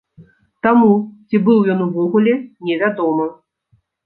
Таму, 0.67 0.93
ці 1.27 1.41
быў 1.49 1.59
ён 1.75 1.79
увогуле, 1.87 2.33
не 2.71 2.79
вядома. 2.81 3.29